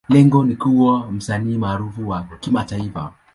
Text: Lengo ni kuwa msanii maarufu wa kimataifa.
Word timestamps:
Lengo 0.09 0.45
ni 0.45 0.55
kuwa 0.55 1.11
msanii 1.11 1.57
maarufu 1.57 2.09
wa 2.09 2.23
kimataifa. 2.39 3.13